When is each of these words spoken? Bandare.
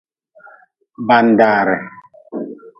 Bandare. 1.07 1.77